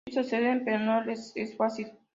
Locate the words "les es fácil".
1.03-1.91